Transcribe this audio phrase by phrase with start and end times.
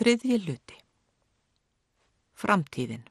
[0.00, 0.76] Þriðji luti.
[2.32, 3.02] Framtíðin.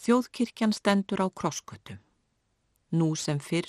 [0.00, 1.98] Þjóðkirkjan stendur á krossköttum.
[2.96, 3.68] Nú sem fyrr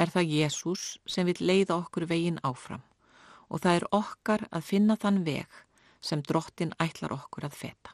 [0.00, 2.80] er það Jésús sem vil leiða okkur veginn áfram
[3.52, 5.60] og það er okkar að finna þann veg
[6.00, 7.92] sem drottin ætlar okkur að feta.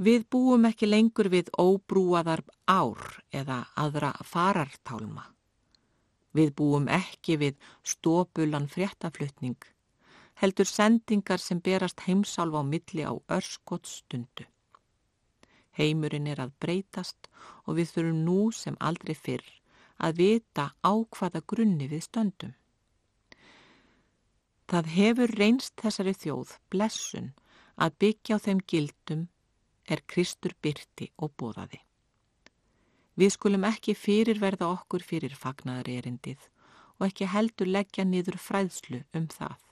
[0.00, 5.28] Við búum ekki lengur við óbrúaðar ár eða aðra farartálma.
[6.32, 9.75] Við búum ekki við stópulan fréttaflutning
[10.40, 14.44] heldur sendingar sem berast heimsálfa á milli á örskot stundu.
[15.76, 17.28] Heimurinn er að breytast
[17.64, 19.48] og við þurfum nú sem aldrei fyrr
[19.96, 22.52] að vita á hvaða grunni við stöndum.
[24.66, 27.32] Það hefur reynst þessari þjóð blessun
[27.76, 29.26] að byggja á þeim gildum
[29.86, 31.80] er Kristur byrti og bóðaði.
[33.16, 36.48] Við skulum ekki fyrirverða okkur fyrir fagnaðar erindið
[36.98, 39.65] og ekki heldur leggja niður fræðslu um það.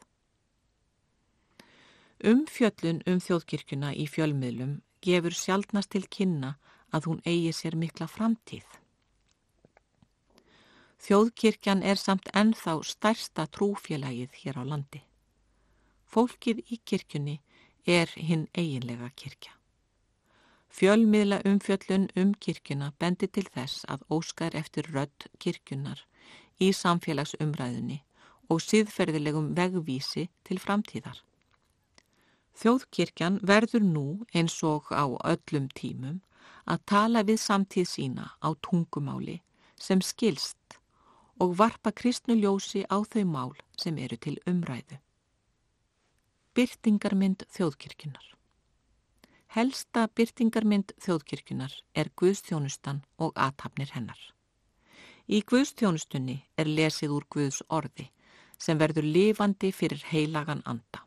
[2.23, 6.55] Umfjöllun um þjóðkirkuna í fjölmiðlum gefur sjálfnast til kynna
[6.95, 8.67] að hún eigi sér mikla framtíð.
[11.05, 15.03] Þjóðkirkjan er samt ennþá stærsta trúfélagið hér á landi.
[16.07, 17.41] Fólkið í kirkjunni
[17.85, 19.53] er hinn eiginlega kirkja.
[20.75, 26.07] Fjölmiðla umfjöllun um kirkjuna bendi til þess að óskar eftir rödd kirkjunar
[26.63, 28.01] í samfélagsumræðunni
[28.49, 31.21] og síðferðilegum vegvísi til framtíðar.
[32.61, 36.21] Þjóðkirkjan verður nú eins og á öllum tímum
[36.71, 39.41] að tala við samtíð sína á tungumáli
[39.77, 40.79] sem skilst
[41.43, 45.01] og varpa kristnu ljósi á þau mál sem eru til umræðu.
[46.55, 48.35] Byrtingarmynd þjóðkirkjunar
[49.55, 54.19] Helsta byrtingarmynd þjóðkirkjunar er Guðstjónustan og aðtapnir hennar.
[55.31, 58.09] Í Guðstjónustunni er lesið úr Guðs orði
[58.59, 61.04] sem verður lifandi fyrir heilagan anda.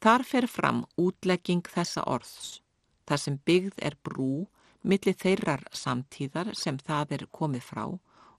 [0.00, 2.60] Þar fer fram útlegging þessa orðs,
[3.06, 4.46] þar sem byggð er brú
[4.82, 7.84] millir þeirrar samtíðar sem það er komið frá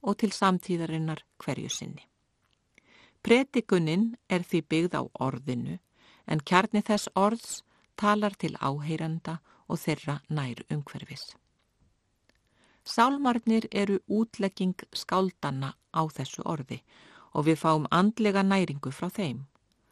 [0.02, 2.08] og til samtíðarinnar hverju sinni.
[3.22, 5.78] Predikuninn er því byggð á orðinu
[6.25, 7.62] en kjarni þess orðs
[7.96, 9.38] talar til áheyranda
[9.69, 11.36] og þeirra nær umhverfis.
[12.84, 16.81] Sálmarnir eru útlegging skáldanna á þessu orði
[17.38, 19.46] og við fáum andlega næringu frá þeim.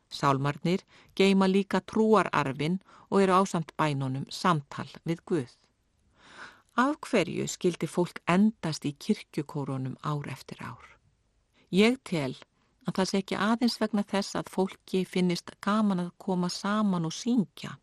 [0.09, 0.81] Sálmarnir
[1.15, 5.51] geima líka trúararfin og eru ásamt bænunum samtal við Guð.
[6.75, 10.85] Af hverju skildi fólk endast í kirkjukórunum ár eftir ár?
[11.71, 12.35] Ég tel
[12.87, 17.13] að það sé ekki aðeins vegna þess að fólki finnist gaman að koma saman og
[17.13, 17.75] syngja.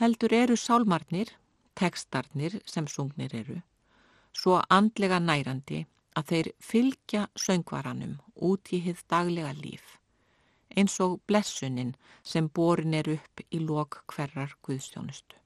[0.00, 1.30] Heldur eru sálmarnir,
[1.74, 3.60] tekstarnir sem sungnir eru,
[4.32, 5.84] svo andlega nærandi
[6.16, 8.18] að þeir fylgja söngvaranum
[8.50, 9.96] út í hitt daglega líf
[10.76, 15.36] eins og blessunin sem borin er upp í lok hverjar Guðstjónustu.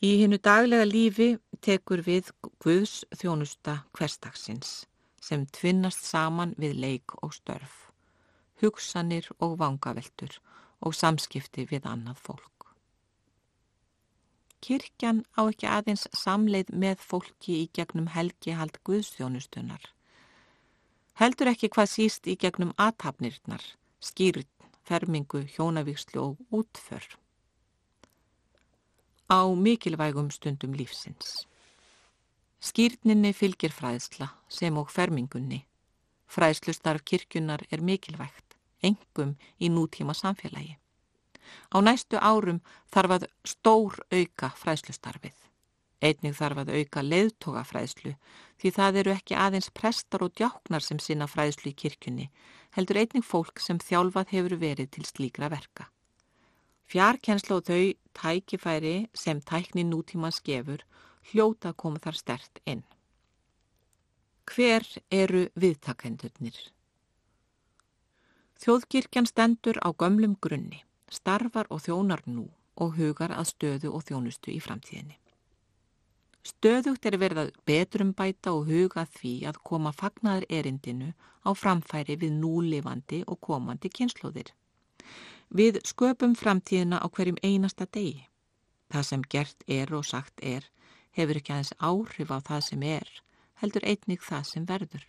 [0.00, 2.30] Í hinnu daglega lífi tekur við
[2.64, 4.86] Guðs þjónusta hverstagsins
[5.20, 7.90] sem tvinnast saman við leik og störf,
[8.62, 10.38] hugsanir og vangaveltur
[10.80, 12.48] og samskipti við annað fólk.
[14.64, 19.84] Kirkjan á ekki aðeins samleið með fólki í gegnum helgihald Guðstjónustunar
[21.20, 23.60] Heldur ekki hvað síst í gegnum aðtapnirnar,
[24.00, 24.46] skýrn,
[24.88, 27.04] fermingu, hjónavíkslu og útför.
[29.28, 31.44] Á mikilvægum stundum lífsins.
[32.64, 35.66] Skýrninni fylgir fræðsla sem og fermingunni.
[36.24, 40.78] Fræðslustarf kirkjunar er mikilvægt, engum í nútíma samfélagi.
[41.68, 45.36] Á næstu árum þarf að stór auka fræðslustarfið.
[46.00, 48.14] Einnig þarf að auka leiðtógafræðslu
[48.60, 52.30] því það eru ekki aðeins prestar og djáknar sem sinna fræðslu í kirkjunni,
[52.76, 55.90] heldur einnig fólk sem þjálfað hefur verið til slíkra verka.
[56.90, 60.82] Fjarkensla og þau tækifæri sem tækni nútíma skefur
[61.30, 62.82] hljóta koma þar stert inn.
[64.50, 66.56] Hver eru viðtakendurnir?
[68.60, 72.48] Þjóðkirkjan stendur á gömlum grunni, starfar og þjónar nú
[72.80, 75.16] og hugar að stöðu og þjónustu í framtíðinni.
[76.46, 81.12] Stöðugt er verið að betrum bæta og huga því að koma fagnaðar erindinu
[81.44, 84.54] á framfæri við núlifandi og komandi kynnslóðir.
[85.50, 88.26] Við sköpum framtíðina á hverjum einasta degi.
[88.90, 90.68] Það sem gert er og sagt er
[91.16, 93.08] hefur ekki aðeins áhrif á það sem er,
[93.60, 95.06] heldur einnig það sem verður.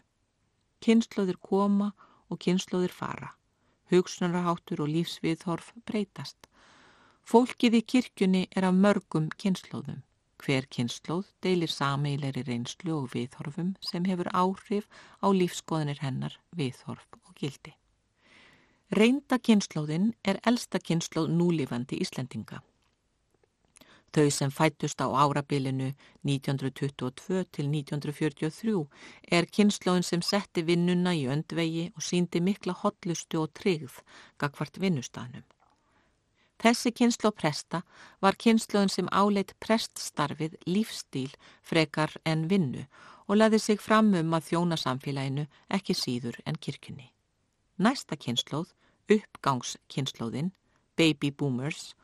[0.82, 1.92] Kynnslóðir koma
[2.28, 3.36] og kynnslóðir fara.
[3.92, 6.48] Hugsunarháttur og lífsviðhorf breytast.
[7.28, 10.02] Fólkið í kirkjunni er af mörgum kynnslóðum.
[10.42, 14.88] Hver kynnslóð deilir sameileri reynslu og viðhorfum sem hefur áhrif
[15.22, 17.76] á lífskoðanir hennar, viðhorf og gildi.
[18.98, 22.64] Reynda kynnslóðin er elsta kynnslóð núlifandi Íslendinga.
[24.12, 25.94] Þau sem fættust á árabilinu
[26.28, 28.82] 1922 til 1943
[29.38, 34.02] er kynnslóðin sem setti vinnuna í öndvegi og síndi mikla hotlustu og tryggð
[34.42, 35.46] gagvart vinnustafnum.
[36.62, 37.80] Þessi kynnslóð presta
[38.22, 41.32] var kynnslóðin sem áleitt preststarfið lífstíl
[41.66, 42.84] frekar en vinnu
[43.26, 47.08] og laði sig fram um að þjóna samfélaginu ekki síður en kirkjunni.
[47.82, 48.76] Næsta kynnslóð,
[49.10, 50.52] uppgangskynnslóðin,
[50.98, 51.96] baby boomers,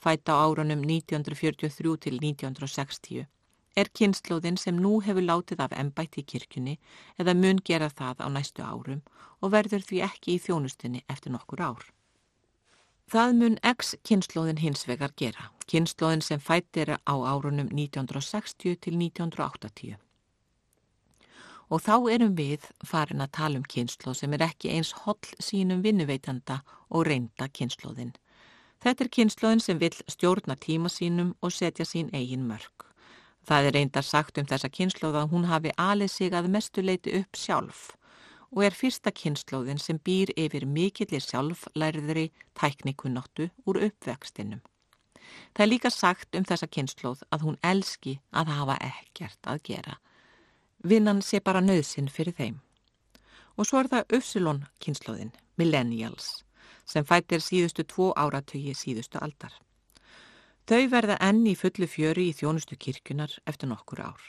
[0.00, 3.26] fætt á árunum 1943 til 1960,
[3.76, 6.78] er kynnslóðin sem nú hefur látið af ennbætt í kirkjunni
[7.20, 9.04] eða mun gera það á næstu árum
[9.42, 11.84] og verður því ekki í þjónustinni eftir nokkur ár.
[13.06, 19.96] Það mun X-kynnslóðin hins vegar gera, kynnslóðin sem fætt er á árunum 1960 til 1980.
[21.70, 25.82] Og þá erum við farin að tala um kynnslóð sem er ekki eins holl sínum
[25.82, 28.14] vinnuveitanda og reynda kynnslóðin
[28.86, 32.84] Þetta er kynnslóðin sem vill stjórna tíma sínum og setja sín eigin mörg.
[33.46, 37.38] Það er reyndar sagt um þessa kynnslóð að hún hafi alið sig að mestuleiti upp
[37.38, 37.95] sjálf
[38.56, 44.62] og er fyrsta kynnslóðin sem býr yfir mikillir sjálflærðri tæknikunóttu úr uppvextinum.
[45.52, 49.98] Það er líka sagt um þessa kynnslóð að hún elski að hafa ekkert að gera.
[50.80, 52.56] Vinnan sé bara nöðsinn fyrir þeim.
[53.60, 56.42] Og svo er það Upsilon kynnslóðin, Millennials
[56.86, 59.50] sem fættir síðustu tvo áratögi síðustu aldar.
[60.70, 64.22] Þau verða enn í fullu fjöri í þjónustu kirkunar eftir nokkur ár.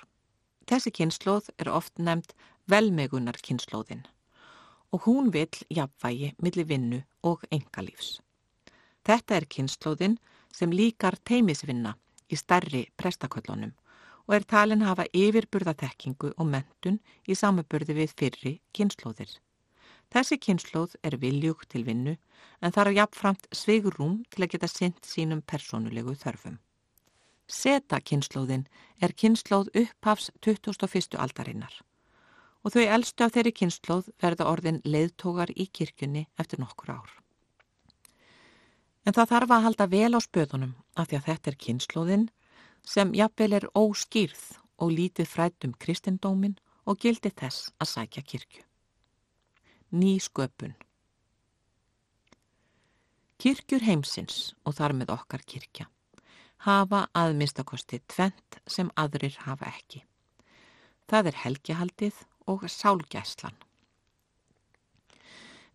[0.65, 2.33] Þessi kynnslóð er oft nefnd
[2.65, 4.07] velmegunar kynnslóðin
[4.98, 8.18] og hún vil jafnvægi millir vinnu og engalífs.
[9.06, 10.16] Þetta er kynnslóðin
[10.52, 11.92] sem líkar teimisvinna
[12.34, 13.76] í starri prestaköllunum
[14.26, 16.98] og er talin hafa yfirburðatekkingu og mentun
[17.30, 19.30] í samaburði við fyrri kynnslóðir.
[20.10, 22.16] Þessi kynnslóð er viljúk til vinnu
[22.62, 26.58] en þarf jafnframt sveigurum til að geta synt sínum personulegu þörfum.
[27.48, 28.66] Seta kynnslóðin
[29.00, 31.22] er kynnslóð upphafs 21.
[31.22, 31.84] aldarinnar
[32.68, 37.16] og þau eldstu af þeirri kynnslóð verða orðin leiðtógar í kirkjunni eftir nokkur ár.
[39.08, 42.30] En það þarf að halda vel á spöðunum af því að þetta er kynnslóðin
[42.84, 44.46] sem jafnvel er óskýrð
[44.84, 48.68] og lítið frætt um kristindómin og gildi þess að sækja kirkju
[49.92, 50.75] ný sköpun.
[53.40, 55.88] Kirkjur heimsins og þar með okkar kirkja
[56.66, 60.02] hafa aðminnstakosti tvent sem aðrir hafa ekki.
[61.08, 63.56] Það er helgihaldið og sálgæslan.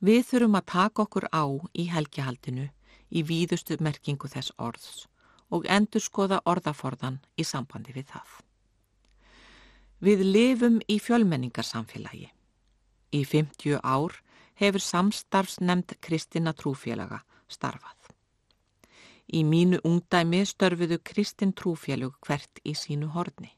[0.02, 1.44] Við þurfum að taka okkur á
[1.78, 2.68] í helgihaldinu
[3.12, 5.06] í víðustu merkingu þess orðs
[5.52, 8.30] og endur skoða orðaforðan í sambandi við það.
[10.02, 12.32] Við lifum í fjölmenningarsamfélagi.
[13.14, 14.16] Í 50 ár
[14.58, 18.10] hefur samstarfsnemnd Kristina Trúfélaga starfað.
[19.32, 23.52] Í mínu ungdæmi störfuðu Kristin Trúfélug hvert í sínu horni.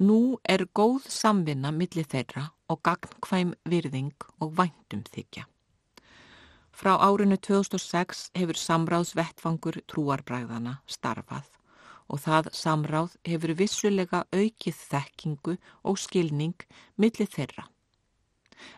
[0.00, 5.44] Nú er góð samvinna millir þeirra og gagnkvæm virðing og væntum þykja.
[6.72, 11.50] Frá árinu 2006 hefur samráðsvettfangur trúarbræðana starfað
[12.08, 16.56] og það samráð hefur vissulega aukið þekkingu og skilning
[16.96, 17.68] millir þeirra.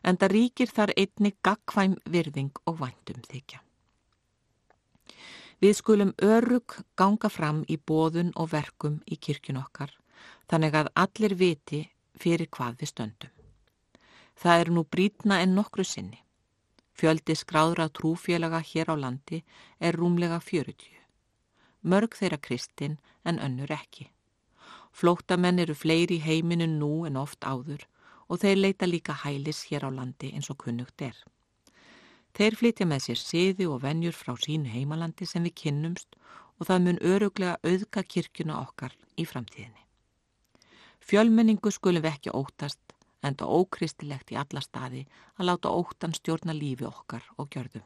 [0.02, 3.62] En það ríkir þar einni gagkvæm virðing og væntum þykja.
[5.62, 9.92] Við skulum örug ganga fram í bóðun og verkum í kirkjun okkar,
[10.52, 11.82] þannig að allir viti
[12.20, 13.36] fyrir hvað við stöndum.
[14.36, 16.20] Það er nú brítna en nokkru sinni.
[16.92, 19.40] Fjöldi skráðra trúfélaga hér á landi
[19.80, 21.02] er rúmlega 40
[21.82, 24.08] mörg þeirra kristin en önnur ekki.
[24.92, 27.86] Flóttamenn eru fleiri í heiminu nú en oft áður
[28.28, 31.16] og þeir leita líka hælis hér á landi eins og kunnugt er.
[32.32, 36.16] Þeir flytja með sér siði og venjur frá sínu heimalandi sem við kynnumst
[36.58, 39.81] og það mun öruglega auðga kirkjuna okkar í framtíðinni.
[41.12, 45.02] Fjölmenningu skulum við ekki óttast en það ókristilegt í alla staði
[45.36, 47.84] að láta óttan stjórna lífi okkar og gjörðum.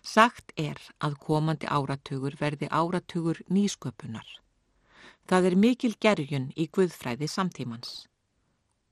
[0.00, 4.24] Sagt er að komandi áratugur verði áratugur nýsköpunar.
[5.28, 8.06] Það er mikil gerjun í Guðfræði samtímans.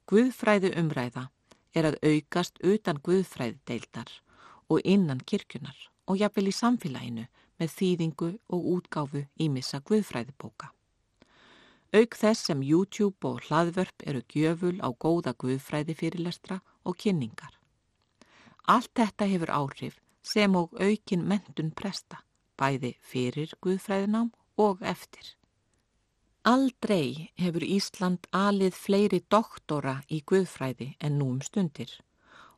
[0.04, 1.30] Guðfræði umræða
[1.72, 4.12] er að aukast utan Guðfræði deildar
[4.68, 10.74] og innan kirkjunar og jafnvel í samfélaginu með þýðingu og útgáfu í missa Guðfræðibóka.
[11.94, 17.52] Auk þess sem YouTube og hlaðvörp eru gjöful á góða Guðfræði fyrirlestra og kynningar.
[18.66, 22.24] Allt þetta hefur áhrif sem og aukin mentun presta,
[22.58, 25.36] bæði fyrir Guðfræðinám og eftir.
[26.44, 31.94] Aldrei hefur Ísland alið fleiri doktora í Guðfræði en nú um stundir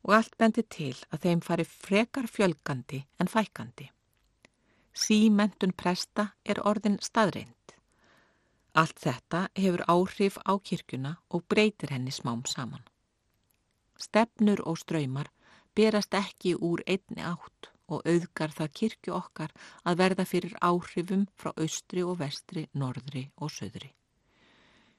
[0.06, 3.90] og allt bendi til að þeim fari frekar fjölgandi en fækandi.
[4.96, 7.55] Símentun presta er orðin staðreind.
[8.76, 12.84] Allt þetta hefur áhrif á kirkuna og breytir henni smám saman.
[13.96, 15.30] Stefnur og ströymar
[15.76, 19.54] berast ekki úr einni átt og auðgar það kirkju okkar
[19.86, 23.92] að verða fyrir áhrifum frá austri og vestri, norðri og söðri.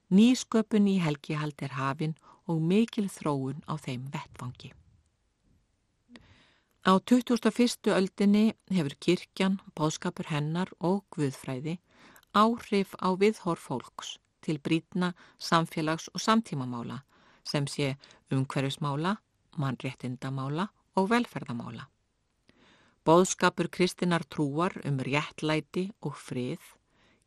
[0.09, 2.15] Nýsköpun í helgihald er hafin
[2.47, 4.71] og mikil þróun á þeim vettfangi.
[6.87, 7.91] Á 2001.
[7.91, 11.75] öldinni hefur kirkjan, bóðskapur hennar og guðfræði
[12.33, 17.03] áhrif á viðhorf fólks til brítna, samfélags- og samtímamála
[17.43, 17.97] sem sé
[18.31, 19.17] umhverfismála,
[19.57, 21.87] mannréttindamála og velferðamála.
[23.05, 26.59] Bóðskapur kristinar trúar um réttlæti og frið,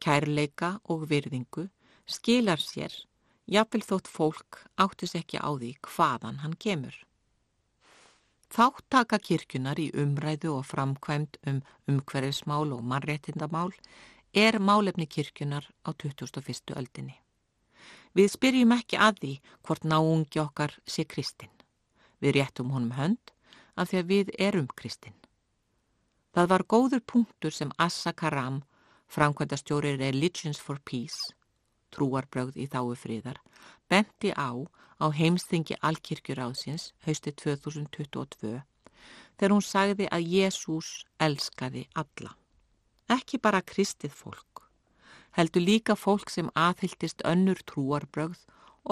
[0.01, 1.71] kærleika og virðingu
[2.07, 2.93] skilar sér,
[3.49, 6.95] jafnvel þótt fólk áttis ekki á því hvaðan hann kemur.
[8.51, 13.71] Þáttaka kirkjunar í umræðu og framkvæmt um umhverfismál og mannréttindamál
[14.35, 16.75] er málefni kirkjunar á 2001.
[16.77, 17.17] öldinni.
[18.15, 19.33] Við spyrjum ekki að því
[19.67, 21.53] hvort náungi okkar sé kristinn.
[22.21, 23.33] Við réttum honum hönd
[23.77, 25.17] af því að við erum kristinn.
[26.35, 28.63] Það var góður punktur sem Assa Karam,
[29.11, 31.35] framkvæmdastjóri Religions for Peace,
[31.91, 33.41] trúarbrögð í þáu friðar,
[33.91, 34.55] benti á
[35.01, 38.61] á heimstingi Alkirkjuráðsins hausti 2022
[39.41, 42.37] þegar hún sagði að Jésús elskaði alla.
[43.11, 44.63] Ekki bara kristið fólk,
[45.35, 48.45] heldur líka fólk sem aðhyldist önnur trúarbrögð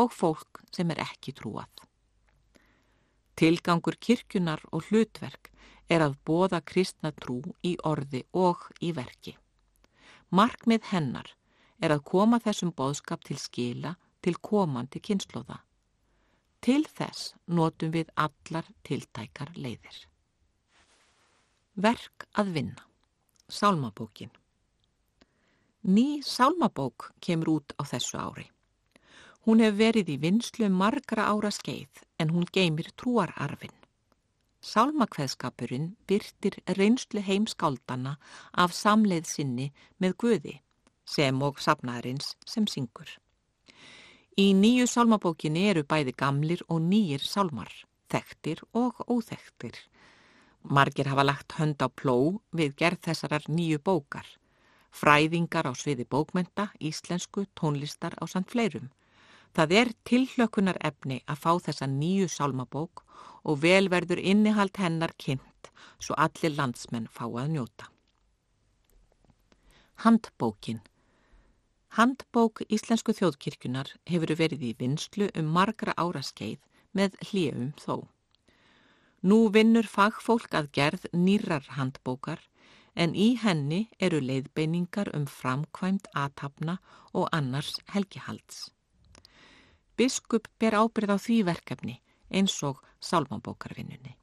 [0.02, 1.70] og fólk sem er ekki trúað.
[3.38, 5.52] Tilgangur kirkjunar og hlutverk
[5.88, 9.36] er að bóða kristna trú í orði og í verki.
[10.34, 11.30] Markmið hennar
[11.80, 15.60] er að koma þessum bóðskap til skila til komandi kynnslóða.
[16.60, 20.02] Til þess notum við allar tiltækar leiðir.
[21.78, 22.87] Verk að vinna.
[23.48, 24.30] Sálmabókin.
[25.80, 28.44] Ný sálmabók kemur út á þessu ári.
[29.48, 33.72] Hún hefur verið í vinslu margra ára skeið en hún geymir trúararfin.
[34.60, 38.18] Sálmakveðskapurinn byrtir reynslu heimskáldana
[38.52, 40.56] af samleið sinni með Guði
[41.08, 43.08] sem og safnaðarins sem syngur.
[44.36, 47.72] Í nýju sálmabókinni eru bæði gamlir og nýjir sálmar,
[48.12, 49.72] þekktir og óþekktir.
[50.62, 54.26] Margir hafa lagt hönd á pló við gerð þessarar nýju bókar,
[54.90, 58.90] fræðingar á sviði bókmenta, íslensku, tónlistar á samt fleirum.
[59.54, 63.04] Það er tilhlökunar efni að fá þessa nýju sálmabók
[63.44, 67.88] og velverður innihald hennar kynnt svo allir landsmenn fá að njóta.
[70.04, 70.82] Handbókin
[71.96, 76.60] Handbók Íslensku þjóðkirkjunar hefur verið í vinslu um margra áraskeið
[76.92, 77.94] með hljöfum þó.
[79.22, 82.42] Nú vinnur fagfólk að gerð nýrar handbókar
[82.94, 86.78] en í henni eru leiðbeiningar um framkvæmt aðtapna
[87.14, 88.68] og annars helgihalds.
[89.98, 91.98] Biskup ber ábyrð á því verkefni
[92.30, 94.17] eins og sálmabókarvinnunni.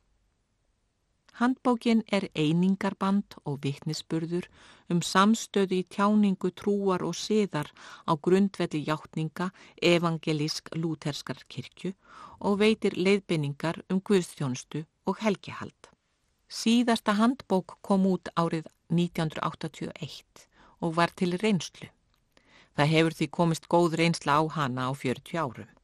[1.36, 4.46] Handbókin er einingarband og vittnisspurður
[4.94, 7.68] um samstöðu í tjáningu trúar og siðar
[8.08, 9.50] á grundvelli hjáttninga
[9.84, 11.92] evangelísk lúterskar kirkju
[12.40, 15.92] og veitir leiðbynningar um guðstjónustu og helgihald.
[16.48, 20.48] Síðasta handbók kom út árið 1981
[20.80, 21.92] og var til reynslu.
[22.80, 25.75] Það hefur því komist góð reynsla á hana á 40 árum.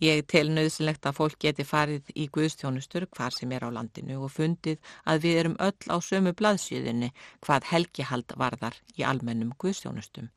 [0.00, 4.32] Ég tel nöðsynlegt að fólk geti farið í guðstjónustur hvar sem er á landinu og
[4.32, 7.10] fundið að við erum öll á sömu blaðsjöðinni
[7.44, 10.30] hvað helgihald varðar í almennum guðstjónustum.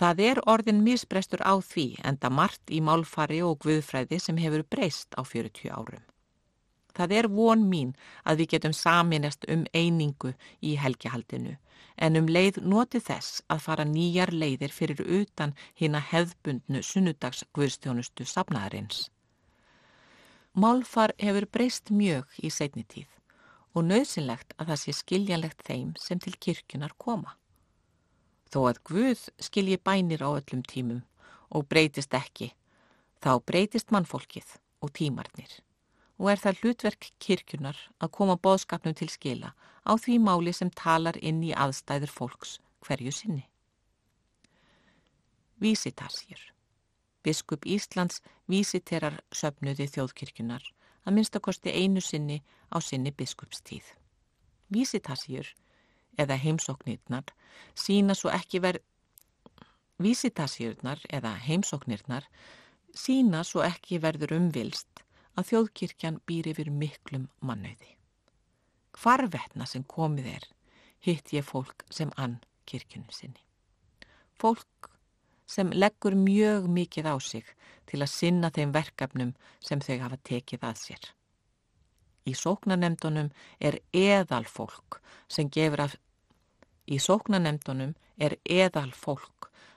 [0.00, 5.12] Það er orðin misbrestur á því enda margt í málfari og guðfræði sem hefur breyst
[5.12, 6.00] á 40 árum.
[6.96, 7.94] Það er von mín
[8.24, 11.56] að við getum saminest um einingu í helgihaldinu
[12.00, 18.24] en um leið noti þess að fara nýjar leiðir fyrir utan hína hefðbundnu sunnudags guðstjónustu
[18.24, 19.08] safnaðarins.
[20.56, 23.10] Málfar hefur breyst mjög í setni tíð
[23.76, 27.36] og nöðsynlegt að það sé skiljanlegt þeim sem til kirkjunar koma.
[28.50, 31.04] Þó að Guð skilji bænir á öllum tímum
[31.54, 32.50] og breytist ekki,
[33.22, 35.60] þá breytist mannfólkið og tímarnir
[36.20, 39.54] og er það hlutverk kirkjunar að koma bóðskapnum til skila
[39.88, 43.46] á því máli sem talar inn í aðstæður fólks hverju sinni.
[45.60, 46.42] Vísitasjur
[47.24, 50.62] Biskup Íslands vísiterar söpnuði þjóðkirkjunar
[51.04, 53.84] að minnstakosti einu sinni á sinni biskupstíð.
[54.72, 55.48] Vísitasjur
[56.20, 57.32] eða heimsóknirnar
[57.74, 58.84] sína svo ekki verð
[60.00, 62.28] Vísitasjurnar eða heimsóknirnar
[62.96, 65.04] sína svo ekki verður umvilst
[65.38, 67.96] að þjóðkirkjan býr yfir miklum mannauði.
[69.00, 70.48] Hvarvetna sem komið er,
[71.00, 73.42] hitt ég fólk sem ann kirkjunni sinni.
[74.40, 74.90] Fólk
[75.46, 77.46] sem leggur mjög mikið á sig
[77.86, 81.08] til að sinna þeim verkefnum sem þau hafa tekið að sér.
[82.26, 85.96] Í sóknanemdunum er eðal fólk sem gefur af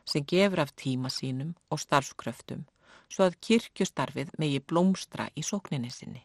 [0.05, 2.65] sem gefur af tíma sínum og starfskröftum
[3.13, 6.23] svo að kirkjustarfið megi blómstra í sókninni sinni.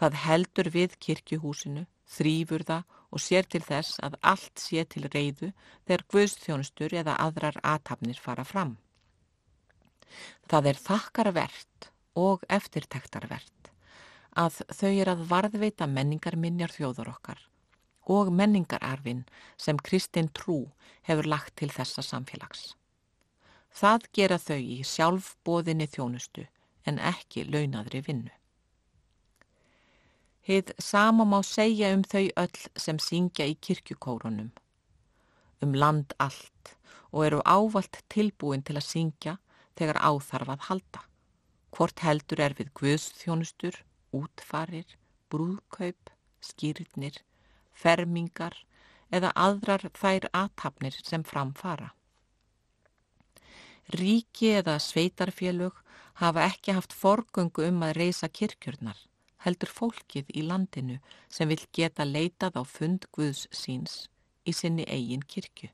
[0.00, 5.52] Það heldur við kirkjuhúsinu, þrýfur það og sér til þess að allt sé til reyðu
[5.84, 8.78] þegar guðstjónustur eða aðrar aðtapnir fara fram.
[10.48, 13.70] Það er þakkarvert og eftirtektarvert
[14.32, 17.40] að þau er að varðveita menningarminjar þjóður okkar
[18.12, 19.24] og menningararfin
[19.60, 20.64] sem Kristinn Trú
[21.06, 22.72] hefur lagt til þessa samfélags.
[23.72, 26.44] Það gera þau í sjálfbóðinni þjónustu
[26.86, 28.32] en ekki launaðri vinnu.
[30.42, 34.50] Hið sama má segja um þau öll sem syngja í kirkjukórunum,
[35.62, 36.74] um land allt
[37.12, 39.36] og eru ávalt tilbúin til að syngja
[39.78, 41.04] þegar áþarfað halda.
[41.72, 43.78] Hvort heldur er við guðsþjónustur,
[44.12, 44.98] útfarir,
[45.32, 46.10] brúðkaup,
[46.42, 47.22] skýrnir,
[47.72, 48.58] fermingar
[49.14, 51.92] eða aðrar þær aðtapnir sem framfara.
[53.90, 55.82] Ríki eða sveitarfélög
[56.22, 58.98] hafa ekki haft forgöngu um að reysa kirkjurnar
[59.42, 60.98] heldur fólkið í landinu
[61.28, 64.06] sem vil geta leitað á fund Guðs síns
[64.46, 65.70] í sinni eigin kirkju.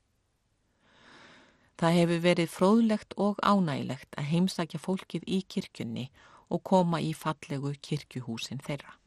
[1.79, 6.09] Það hefur verið fróðlegt og ánægilegt að heimsækja fólkið í kirkjunni
[6.49, 8.97] og koma í fallegu kirkjuhúsin þeirra.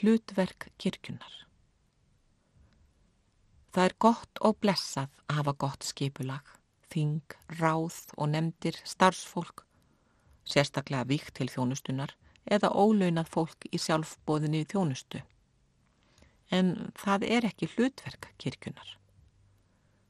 [0.00, 1.47] Hlutverk kirkjunar
[3.72, 6.52] Það er gott og blessað að hafa gott skipulag,
[6.88, 9.64] þing, ráð og nefndir starfsfólk
[10.48, 12.14] sérstaklega víkt til þjónustunar
[12.48, 15.20] eða ólaunað fólk í sjálfbóðinni í þjónustu.
[16.48, 18.94] En það er ekki hlutverk kirkjunar.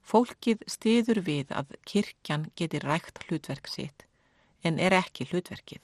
[0.08, 4.06] Fólkið stiður við að kirkjan geti rægt hlutverk sitt
[4.62, 5.82] en er ekki hlutverkið.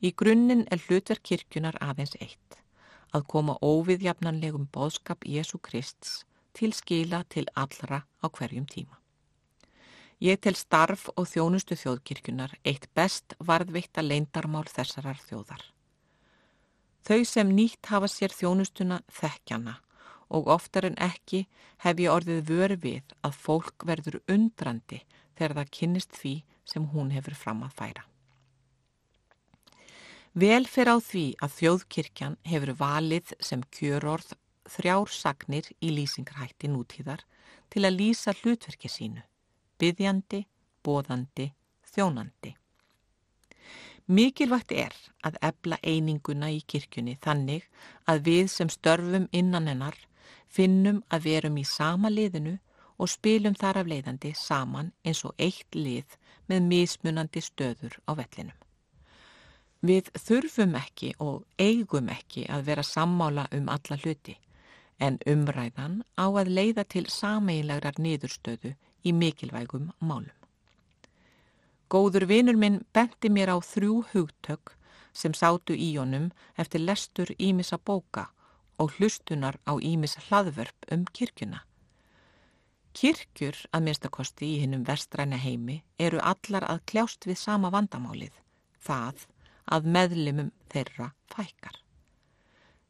[0.00, 2.56] Í grunninn er hlutverk kirkjunar aðeins eitt,
[3.12, 8.96] að koma óviðjafnanlegum bóðskap Jésu Krists til skila til allra á hverjum tíma.
[10.22, 15.64] Ég tel starf og þjónustu þjóðkirkjunar eitt best varðveitta leindarmál þessarar þjóðar.
[17.04, 19.74] Þau sem nýtt hafa sér þjónustuna þekkjana
[20.32, 21.44] og oftar en ekki
[21.84, 25.02] hef ég orðið vöru við að fólk verður undrandi
[25.36, 28.06] þegar það kynnist því sem hún hefur fram að færa.
[30.34, 34.32] Vel fyrir á því að þjóðkirkjan hefur valið sem kjörorð
[34.70, 37.24] þrjár sagnir í lýsingarhætti nútíðar
[37.70, 39.22] til að lýsa hlutverki sínu
[39.80, 40.44] byðjandi,
[40.84, 41.50] bóðandi,
[41.94, 42.54] þjónandi.
[44.06, 47.64] Mikilvægt er að ebla eininguna í kirkjunni þannig
[48.10, 49.96] að við sem störfum innan hennar
[50.48, 52.58] finnum að verum í sama liðinu
[53.00, 56.18] og spilum þar af leiðandi saman eins og eitt lið
[56.52, 58.58] með mismunandi stöður á vellinum.
[59.84, 64.36] Við þurfum ekki og eigum ekki að vera sammála um alla hluti
[65.06, 68.72] en umræðan á að leiða til sameilegrar niðurstöðu
[69.04, 70.32] í mikilvægum málum.
[71.92, 74.72] Góður vinur minn benti mér á þrjú hugtök
[75.12, 78.30] sem sátu í honum eftir lestur Ímisa bóka
[78.78, 81.62] og hlustunar á Ímis hlaðvörp um kirkjuna.
[82.94, 88.34] Kirkjur, að minnstakosti í hinnum vestræna heimi, eru allar að kljást við sama vandamálið,
[88.78, 89.26] það
[89.66, 91.83] að meðlimum þeirra fækkar.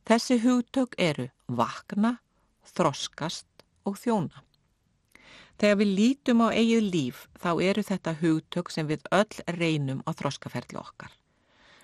[0.05, 2.19] Þessi hugtök eru vakna,
[2.75, 4.43] þroskast og þjóna.
[5.57, 10.11] Þegar við lítum á eigið líf þá eru þetta hugtök sem við öll reynum á
[10.13, 11.13] þroskaferðlu okkar.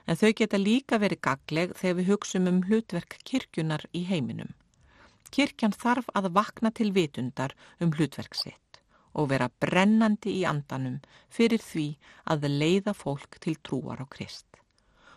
[0.04, 4.52] En þau geta líka verið gagleg þegar við hugsum um hlutverk kirkjunar í heiminum.
[5.30, 8.80] Kirkjan þarf að vakna til vitundar um hlutverk sitt
[9.16, 11.00] og vera brennandi í andanum
[11.32, 11.88] fyrir því
[12.30, 14.46] að leiða fólk til trúar á Krist.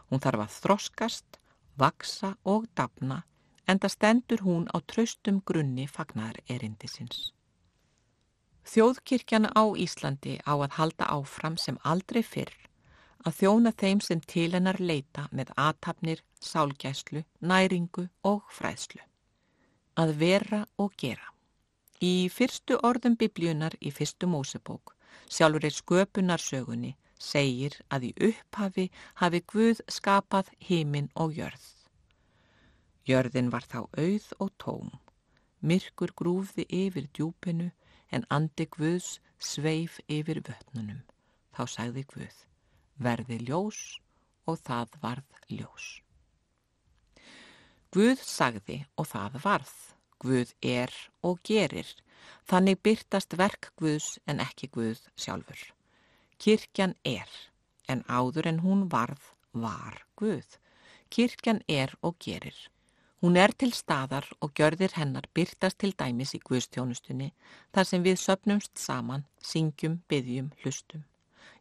[0.10, 1.40] Hún þarf að þroskast,
[1.80, 3.24] vaksa og dapna
[3.68, 7.32] en það stendur hún á traustum grunni fagnar erindisins.
[8.64, 12.54] Þjóðkirkjana á Íslandi á að halda áfram sem aldrei fyrr
[13.24, 19.00] að þjóna þeim sem til hennar leita með aðtapnir, sálgæslu, næringu og fræðslu.
[19.96, 21.30] Að vera og gera.
[22.04, 24.96] Í fyrstu orðum biblíunar í fyrstu Mósebók,
[25.32, 28.90] sjálfur er sköpunarsögunni, segir að í upphafi
[29.22, 31.66] hafi Guð skapað heiminn og jörð.
[33.08, 34.92] Jörðin var þá auð og tóm,
[35.60, 37.72] myrkur grúfði yfir djúpinu
[38.16, 41.02] en andi Guðs sveif yfir vötnunum.
[41.54, 42.38] Þá sagði Guð,
[42.98, 43.82] verði ljós
[44.48, 45.90] og það varð ljós.
[47.94, 49.76] Guð sagði og það varð.
[50.24, 51.90] Guð er og gerir.
[52.48, 55.60] Þannig byrtast verk Guðs en ekki Guð sjálfur.
[56.44, 57.30] Kirkjan er,
[57.88, 60.58] en áður en hún varð, var Guð.
[61.08, 62.58] Kirkjan er og gerir.
[63.24, 67.30] Hún er til staðar og gjörðir hennar byrtast til dæmis í Guðstjónustunni
[67.72, 71.08] þar sem við söpnumst saman, syngjum, byggjum, hlustum.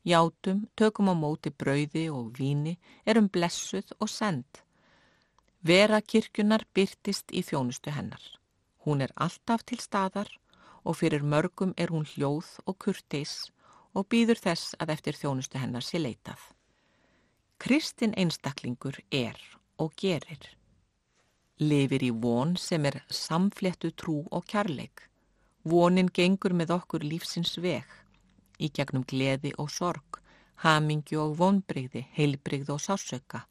[0.03, 2.75] Játum, tökum á móti brauði og víni,
[3.07, 4.65] erum blessuð og send.
[5.63, 8.27] Vera kirkjunar byrtist í þjónustu hennar.
[8.83, 10.27] Hún er alltaf til staðar
[10.83, 13.53] og fyrir mörgum er hún hljóð og kurteis
[13.95, 16.41] og býður þess að eftir þjónustu hennar sé leitað.
[17.59, 19.39] Kristin einstaklingur er
[19.79, 20.53] og gerir
[21.63, 25.07] lifir í von sem er samfléttu trú og kærleik.
[25.65, 27.87] Vonin gengur með okkur lífsins veg,
[28.59, 30.19] í gegnum gleði og sorg,
[30.65, 33.45] hamingju og vonbreyði, heilbreyði og sásöka.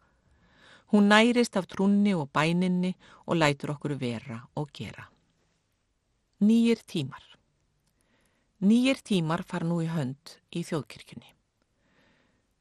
[0.92, 2.94] Hún nærist af trúnni og bæninni
[3.26, 5.08] og lætur okkur vera og gera.
[6.42, 7.24] Nýjir tímar
[8.62, 11.32] Nýjir tímar far nú í hönd í þjóðkirkjunni.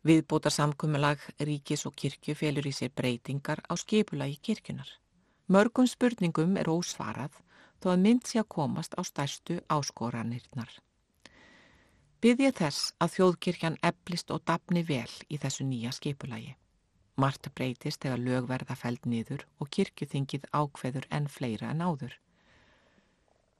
[0.08, 4.88] Viðbóta samkummelag ríkis og kirkju felur í sér breytingar á skipula í kirkjunar.
[5.52, 7.36] Mörgum spurningum er ósvarað
[7.84, 10.72] þó að mynd sé að komast á stærstu áskoranirnar.
[12.24, 16.56] Byð ég þess að þjóðkirkjan eblist og dapni vel í þessu nýja skipulagi.
[17.20, 22.16] Marta breytist þegar lög verða fæld niður og kirkjuþingið ákveður enn fleira en áður.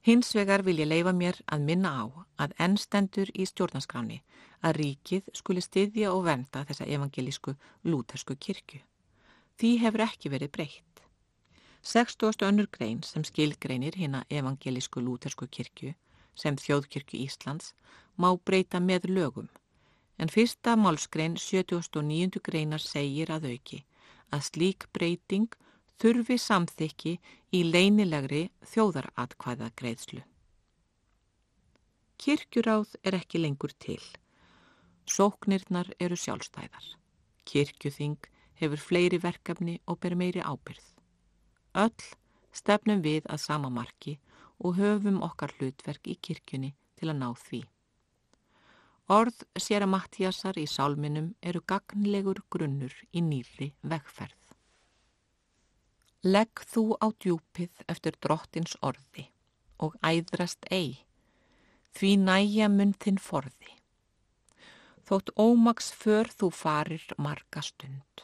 [0.01, 2.05] Hins vegar vil ég leifa mér að minna á
[2.41, 4.23] að ennstendur í stjórnarskráni
[4.65, 7.53] að ríkið skuli styðja og venda þessa evangelísku
[7.85, 8.81] lútersku kirkju.
[9.61, 11.03] Því hefur ekki verið breytt.
[11.85, 12.45] 60.
[12.47, 15.93] önnur grein sem skilgreinir hérna evangelísku lútersku kirkju
[16.35, 17.73] sem þjóðkirkju Íslands
[18.17, 19.49] má breyta með lögum
[20.17, 22.41] en fyrsta málskrein 79.
[22.45, 23.83] greinar segir að auki
[24.33, 25.49] að slík breyting
[26.01, 27.11] þurfi samþykki
[27.53, 30.23] í leinilegri þjóðaratkvæða greiðslu.
[32.21, 34.01] Kirkjuráð er ekki lengur til.
[35.05, 36.87] Sóknirnar eru sjálfstæðar.
[37.45, 38.17] Kirkjuþing
[38.61, 40.87] hefur fleiri verkefni og ber meiri ábyrð.
[41.77, 42.09] Öll
[42.53, 44.17] stefnum við að sama marki
[44.57, 47.61] og höfum okkar hlutverk í kirkjunni til að ná því.
[49.11, 54.40] Orð sér að Mattíasar í sálminum eru gagnlegur grunnur í nýli vegferð.
[56.21, 59.23] Legg þú á djúpið eftir drottins orði
[59.81, 61.01] og æðrast ei,
[61.97, 63.71] því næja mun þinn forði.
[65.09, 68.21] Þótt ómaks för þú farir marga stund.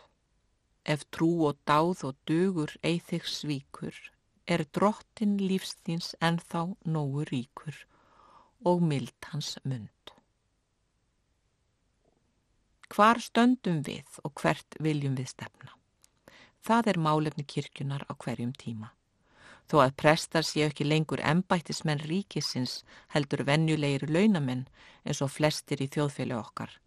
[0.86, 3.98] Ef trú og dáð og dugur eið þig svíkur,
[4.46, 7.82] er drottin lífstíns en þá nógu ríkur
[8.62, 10.14] og mild hans mund.
[12.94, 15.77] Hvar stöndum við og hvert viljum við stefna?
[16.66, 18.94] Það er málefni kirkjunar á hverjum tíma.
[19.68, 24.68] Þó að prestar séu ekki lengur ennbættismenn ríkisins heldur venjulegir launamenn
[25.06, 26.78] eins og flestir í þjóðfélag okkar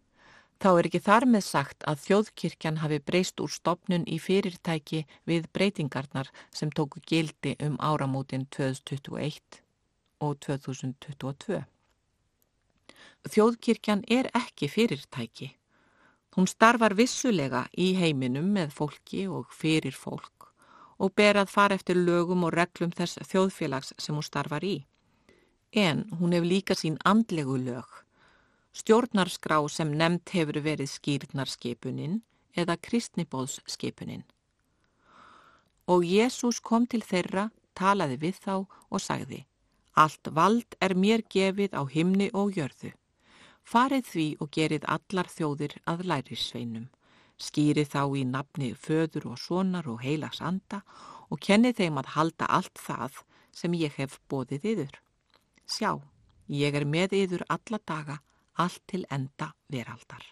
[0.61, 5.47] Þá er ekki þar með sagt að þjóðkirkjan hafi breyst úr stopnun í fyrirtæki við
[5.57, 9.57] breytingarnar sem tóku gildi um áramótin 2021
[10.21, 11.63] og 2022.
[13.25, 15.49] Þjóðkirkjan er ekki fyrirtæki.
[16.35, 20.47] Hún starfar vissulega í heiminum með fólki og fyrir fólk
[21.01, 24.85] og ber að fara eftir lögum og reglum þess þjóðfélags sem hún starfar í.
[25.73, 28.01] En hún hefur líka sín andlegu lög
[28.73, 32.21] stjórnarskrá sem nefnt hefur verið skýrnarskipunin
[32.55, 34.23] eða kristnibóðsskipunin.
[35.91, 39.45] Og Jésús kom til þeirra, talaði við þá og sagði
[39.91, 42.93] Allt vald er mér gefið á himni og jörðu.
[43.63, 46.89] Farið því og gerið allar þjóðir að læri sveinum.
[47.41, 50.81] Skýrið þá í nafni föður og sonar og heilags anda
[51.29, 53.21] og kennið þeim að halda allt það
[53.55, 54.99] sem ég hef bóðið yður.
[55.65, 56.01] Sjá,
[56.47, 58.19] ég er með yður alla daga
[58.59, 60.23] allt til enda veraldar.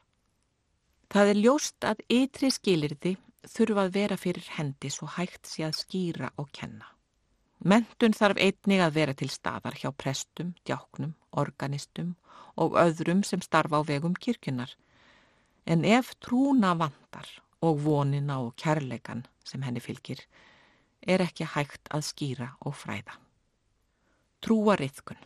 [1.10, 3.16] Það er ljóst að ytri skilirði
[3.48, 6.86] þurfa að vera fyrir hendi svo hægt sé að skýra og kenna.
[7.60, 12.16] Mentun þarf einnig að vera til staðar hjá prestum, djáknum, organistum
[12.56, 14.72] og öðrum sem starfa á vegum kirkunar.
[15.68, 17.28] En ef trúna vandar
[17.60, 20.24] og vonina og kærleikan sem henni fylgir,
[21.04, 23.20] er ekki hægt að skýra og fræða.
[24.40, 25.20] Trúariðkun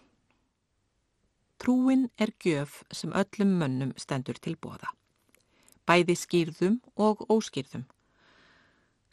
[1.61, 4.89] Trúin er gjöf sem öllum mönnum stendur til bóða.
[5.87, 7.85] Bæði skýrðum og óskýrðum.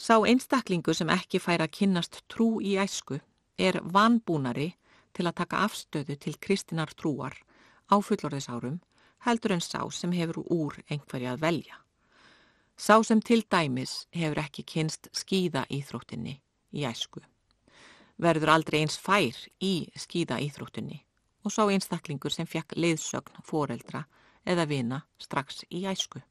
[0.01, 3.19] Sá einstaklingu sem ekki fær að kynnast trú í æsku
[3.61, 4.71] er vanbúnari
[5.13, 7.37] til að taka afstöðu til kristinar trúar
[7.93, 8.79] á fullorðisárum
[9.29, 11.77] heldur en sá sem hefur úr einhverja að velja.
[12.81, 16.39] Sá sem til dæmis hefur ekki kynst skýða íþróttinni
[16.73, 17.21] í æsku.
[18.17, 21.03] Verður aldrei eins fær í skýða íþróttinni
[21.45, 24.07] og sá einstaklingur sem fekk leiðsögn foreldra
[24.49, 26.25] eða vina strax í æsku.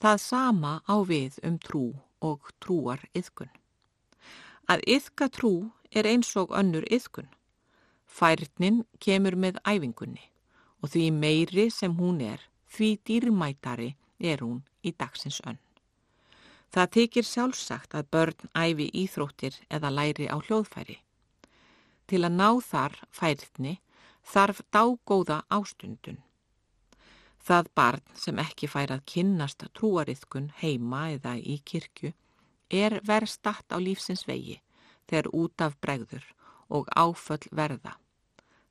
[0.00, 3.50] Það sama á við um trú og trúar yðkun.
[4.70, 5.54] Að yðka trú
[5.90, 7.28] er eins og önnur yðkun.
[8.06, 10.26] Færnin kemur með æfingunni
[10.80, 15.58] og því meiri sem hún er, því dýrmætari er hún í dagsins önn.
[16.70, 21.00] Það tekir sjálfsagt að börn æfi íþróttir eða læri á hljóðfæri.
[22.06, 23.78] Til að ná þar færni
[24.22, 26.20] þarf dágóða ástundun.
[27.40, 32.12] Það barn sem ekki fær að kynnast trúariðkun heima eða í kirkju
[32.70, 34.60] er verðstatt á lífsins vegi
[35.08, 36.26] þegar út af bregður
[36.70, 37.96] og áföll verða.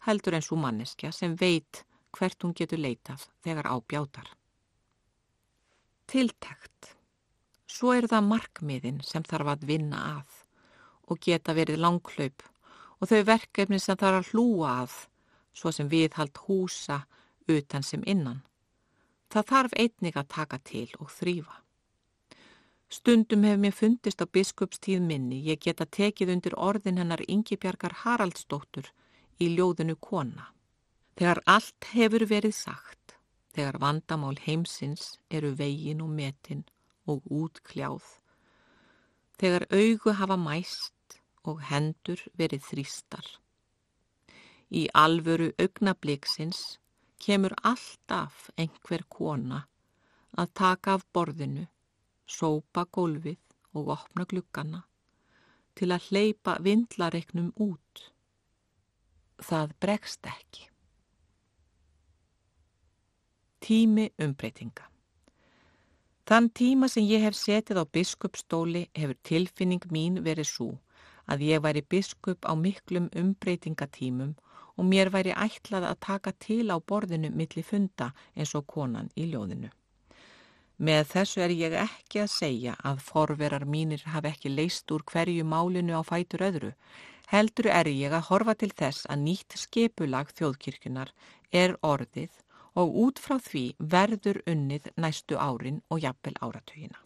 [0.07, 1.83] Heldur eins og manneskja sem veit
[2.15, 4.29] hvert hún getur leitað þegar ábjátar.
[6.09, 6.95] Tiltækt.
[7.69, 10.39] Svo er það markmiðin sem þarf að vinna að
[11.09, 12.45] og geta verið langklaup
[12.99, 14.95] og þau verkefni sem þarf að hlúa að,
[15.53, 17.03] svo sem viðhald húsa
[17.49, 18.41] utan sem innan.
[19.29, 21.57] Það þarf einnig að taka til og þrýfa.
[22.89, 28.89] Stundum hefur mér fundist á biskupstíð minni ég geta tekið undir orðin hennar Yngibjargar Haraldsdóttur
[29.37, 30.47] í ljóðinu kona.
[31.13, 33.13] Þegar allt hefur verið sagt,
[33.53, 36.65] þegar vandamál heimsins eru vegin og metin
[37.05, 38.05] og útkljáð,
[39.37, 43.27] þegar augu hafa mæst og hendur verið þrýstar.
[44.73, 46.79] Í alvöru augnabliksins
[47.19, 49.63] kemur alltaf einhver kona
[50.39, 51.65] að taka af borðinu,
[52.25, 53.39] sópa gólfið
[53.75, 54.83] og opna glukkana
[55.79, 58.05] til að hleypa vindlareiknum út.
[59.39, 60.67] Það bregst ekki.
[63.63, 64.89] Tími umbreytinga
[66.29, 70.67] Þann tíma sem ég hef setið á biskupstóli hefur tilfinning mín verið svo
[71.25, 74.35] að ég væri biskup á miklum umbreytingatímum
[74.79, 79.27] og mér væri ætlað að taka til á borðinu milli funda eins og konan í
[79.33, 79.69] ljóðinu.
[80.79, 85.43] Með þessu er ég ekki að segja að forverar mínir hafi ekki leist úr hverju
[85.43, 86.71] málinu á fætur öðru.
[87.27, 91.11] Heldur er ég að horfa til þess að nýtt skepulag þjóðkirkunar
[91.51, 92.39] er orðið
[92.79, 97.03] og út frá því verður unnið næstu árin og jafnvel áratugina.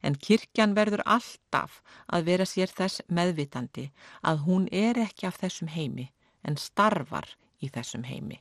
[0.00, 3.90] En kirkjan verður alltaf að vera sér þess meðvitandi
[4.22, 6.08] að hún er ekki af þessum heimi
[6.42, 7.28] en starfar
[7.62, 8.40] í þessum heimi.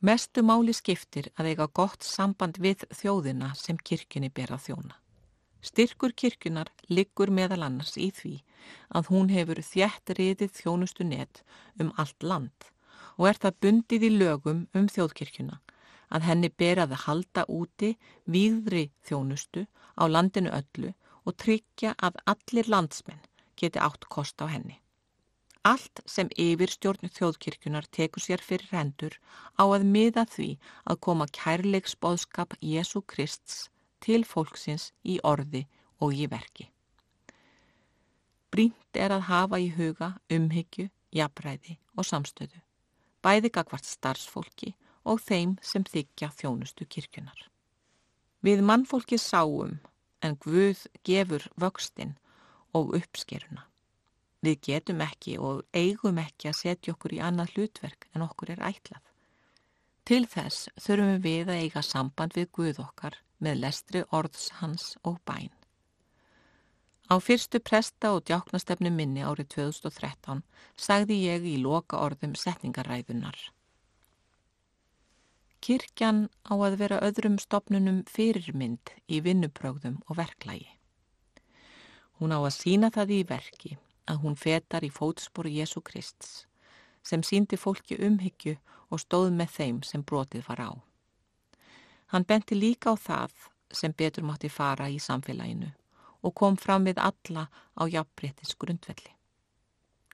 [0.00, 4.94] Mestu máli skiptir að eiga gott samband við þjóðina sem kirkjunni ber að þjóna.
[5.60, 8.38] Styrkur kirkjunar liggur meðal annars í því
[8.96, 11.42] að hún hefur þjætt riðið þjónustu net
[11.78, 12.70] um allt land
[13.18, 15.60] og er það bundið í lögum um þjóðkirkjuna
[16.16, 17.92] að henni ber að halda úti
[18.24, 19.66] výðri þjónustu
[20.00, 20.94] á landinu öllu
[21.28, 23.20] og tryggja að allir landsmenn
[23.60, 24.80] geti átt kost á henni.
[25.60, 29.18] Allt sem yfirstjórn þjóðkirkjunar tekur sér fyrir hendur
[29.60, 30.54] á að miða því
[30.88, 33.68] að koma kærleiksbóðskap Jésu Krists
[34.00, 35.66] til fólksins í orði
[36.00, 36.70] og í verki.
[38.50, 42.64] Brínt er að hafa í huga umhyggju, jafnræði og samstöðu,
[43.20, 44.72] bæði gagvart starfsfólki
[45.04, 47.50] og þeim sem þykja þjónustu kirkjunar.
[48.40, 49.76] Við mannfólki sáum
[50.24, 52.16] en Guð gefur vöxtin
[52.72, 53.69] og uppskeruna.
[54.40, 58.62] Við getum ekki og eigum ekki að setja okkur í annað hlutverk en okkur er
[58.70, 59.02] ætlað.
[60.08, 65.20] Til þess þurfum við að eiga samband við Guð okkar með lestri orðs hans og
[65.28, 65.52] bæn.
[67.10, 70.42] Á fyrstu presta og djáknastefnu minni árið 2013
[70.78, 73.36] sagði ég í loka orðum setningaræðunar.
[75.60, 80.70] Kirkjan á að vera öðrum stopnunum fyrirmynd í vinnuprögðum og verklægi.
[82.16, 83.76] Hún á að sína það í verki
[84.10, 86.44] að hún fetar í fótspóru Jésu Krists
[87.06, 88.56] sem síndi fólki umhyggju
[88.90, 90.70] og stóð með þeim sem brotið var á.
[92.12, 93.36] Hann benti líka á það
[93.72, 95.70] sem betur mátti fara í samfélaginu
[96.26, 97.46] og kom fram við alla
[97.78, 99.14] á jafnbrettis grundvelli.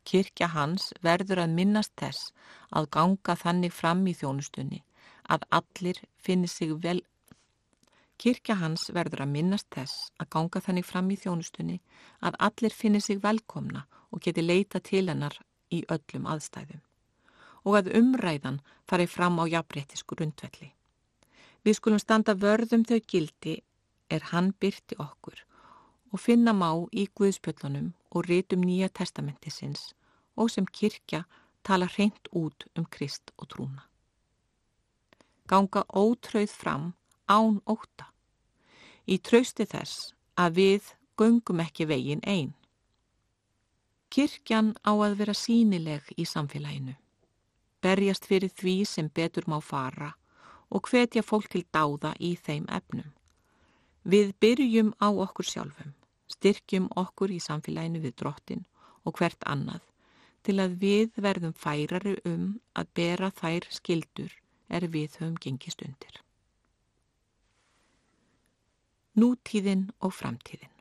[0.07, 2.31] Kirkja hans verður að minnast þess
[2.71, 4.85] að ganga þannig fram í þjónustunni
[5.35, 7.01] að allir finnir sig vel
[8.17, 11.77] Kirkja hans verður að minnast þess að ganga þannig fram í þjónustunni
[12.25, 15.37] að allir finnir sig velkomna og geti leita til hennar
[15.73, 16.83] í öllum aðstæðum
[17.67, 20.71] og að umræðan fari fram á jafnbrettisku rundvelli.
[21.67, 23.57] Við skulum standa vörðum þau gildi
[24.09, 25.43] er hann byrti okkur
[26.13, 29.91] og finna má í Guðspjöllunum og rítum Nýja testamentisins
[30.37, 31.25] og sem kirkja
[31.67, 33.83] tala hreint út um Krist og trúna.
[35.51, 36.95] Ganga ótröð fram
[37.29, 38.13] án óta.
[39.07, 40.87] í trausti þess að við
[41.19, 42.55] göngum ekki vegin einn.
[44.11, 46.97] Kirkjan á að vera sínileg í samfélaginu,
[47.83, 50.15] berjast fyrir því sem betur má fara
[50.71, 53.13] og hvetja fólk til dáða í þeim efnum.
[54.03, 55.95] Við byrjum á okkur sjálfum,
[56.27, 58.67] styrkjum okkur í samfélaginu við drottin
[59.05, 59.83] og hvert annað
[60.47, 64.31] til að við verðum færari um að bera þær skildur
[64.71, 66.26] er við höfum gengist undir.
[69.17, 70.73] Nútíðin og framtíðin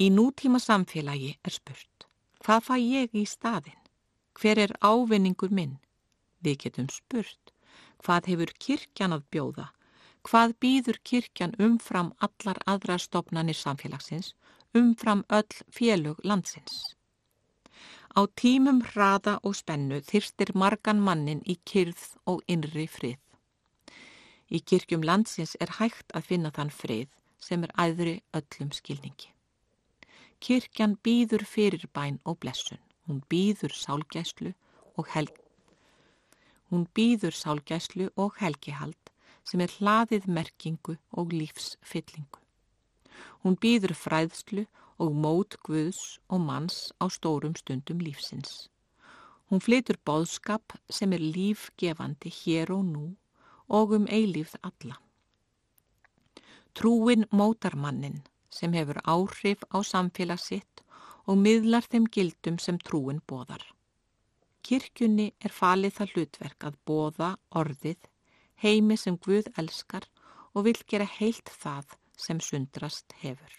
[0.00, 2.06] Í nútíma samfélagi er spurt,
[2.40, 3.76] hvað fæ ég í staðin?
[4.38, 5.74] Hver er ávinningur minn?
[6.40, 7.52] Við getum spurt,
[8.00, 9.66] hvað hefur kirkjan að bjóða?
[10.24, 14.32] Hvað býður kirkjan umfram allar aðra stopnarnir samfélagsins,
[14.72, 16.94] umfram öll félög landsins?
[18.16, 23.18] Á tímum hraða og spennu þyrstir margan mannin í kyrð og innri frið.
[24.50, 29.30] Í kirkjum landsins er hægt að finna þann frið sem er æðri öllum skilningi.
[30.40, 32.80] Kirkjan býður fyrirbæn og blessun.
[33.06, 34.52] Hún býður sálgæslu
[34.96, 35.28] og, hel...
[36.70, 39.14] Hún býður sálgæslu og helgihald
[39.46, 42.42] sem er hlaðið merkingu og lífsfyllingu.
[43.42, 44.66] Hún býður fræðslu
[45.00, 48.68] og mót Guðs og manns á stórum stundum lífsins.
[49.48, 53.06] Hún flytur bóðskap sem er lífgefandi hér og nú
[53.70, 54.98] og um eilífð alla.
[56.74, 60.82] Trúin mótar mannin sem hefur áhrif á samfélag sitt
[61.26, 63.62] og miðlar þeim gildum sem trúin bóðar.
[64.62, 68.10] Kirkjunni er falið það hlutverk að bóða orðið
[68.62, 70.06] heimi sem Guð elskar
[70.54, 73.52] og vil gera heilt það sem sundrast hefur.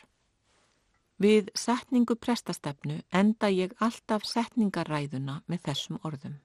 [1.22, 6.40] Við setningu prestastefnu enda ég alltaf setningaræðuna með þessum orðum.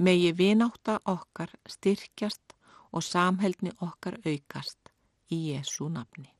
[0.00, 2.54] Megi vináta okkar styrkjast
[2.96, 4.88] og samheldni okkar aukast
[5.28, 6.30] í Jésu nafni.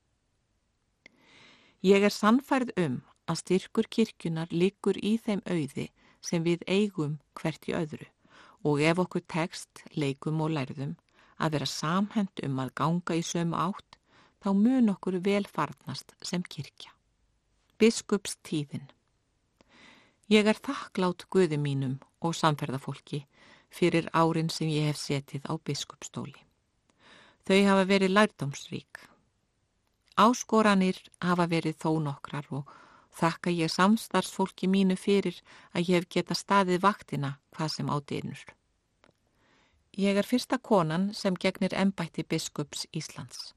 [1.85, 2.95] Ég er sannfærð um
[3.29, 5.91] að styrkur kirkjunar likur í þeim auði
[6.25, 8.09] sem við eigum hvert í öðru
[8.65, 10.97] og ef okkur tekst, leikum og lærðum
[11.37, 13.99] að vera samhend um að ganga í sömu átt
[14.41, 16.97] þá mun okkur vel farnast sem kirkja.
[17.77, 18.89] Biskups tíðin
[20.33, 23.27] Ég er þakklátt guði mínum og samferðafólki
[23.71, 26.39] fyrir árin sem ég hef setið á biskupstóli.
[27.47, 29.01] Þau hafa verið lærdómsrík.
[30.21, 32.73] Áskoranir hafa verið þó nokkrar og
[33.17, 35.39] þakka ég samstarfsfólki mínu fyrir
[35.73, 38.43] að ég hef geta staðið vaktina hvað sem átiðnur.
[39.99, 43.55] Ég er fyrsta konan sem gegnir ennbætti biskups Íslands.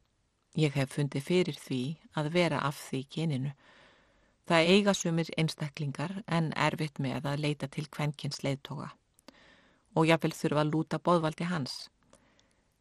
[0.58, 1.84] Ég hef fundið fyrir því
[2.18, 3.54] að vera af því kyninu.
[4.48, 8.92] Það eiga sumir einstaklingar en erfitt með að leita til kvenkins leiðtoga
[9.94, 11.76] og jáfnvel þurfa að lúta bóðvaldi hans.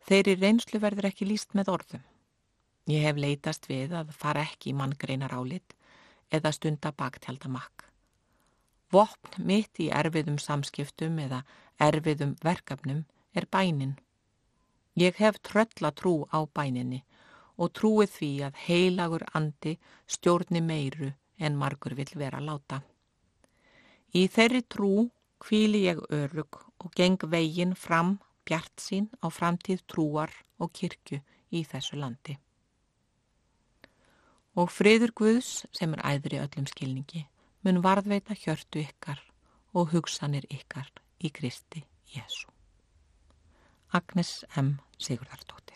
[0.09, 2.03] Þeirri reynslu verður ekki líst með orðum.
[2.90, 5.77] Ég hef leitast við að fara ekki í manngreinar álit
[6.35, 7.87] eða stunda baktjaldamakk.
[8.92, 11.44] Vopn mitt í erfiðum samskiptum eða
[11.81, 13.94] erfiðum verkefnum er bænin.
[14.98, 17.01] Ég hef trölla trú á bæninni
[17.57, 19.77] og trúið því að heilagur andi
[20.11, 22.83] stjórni meiru en margur vil vera láta.
[24.12, 25.09] Í þeirri trú
[25.40, 31.21] kvíli ég örug og geng veginn fram bjart sín á framtíð trúar og kirkju
[31.53, 32.38] í þessu landi.
[34.59, 37.27] Og friður Guðs sem er æðri öllum skilningi
[37.64, 39.23] mun varðveita hjörtu ykkar
[39.73, 40.90] og hugsanir ykkar
[41.23, 42.51] í Kristi Jésu.
[43.92, 44.77] Agnes M.
[44.99, 45.71] Sigurðardótt